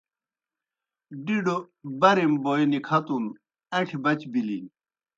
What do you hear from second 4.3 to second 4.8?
بِلِن۔